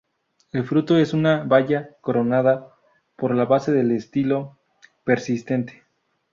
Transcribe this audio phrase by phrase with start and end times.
[0.51, 2.73] El fruto es una baya coronada
[3.15, 4.57] por la base del estilo
[5.03, 5.83] persistente.